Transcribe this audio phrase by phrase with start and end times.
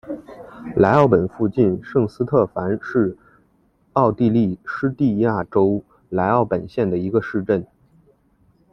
[0.77, 3.15] 莱奥本附近圣斯特凡是
[3.93, 7.63] 奥地利施蒂利亚州莱奥本县的一个市镇。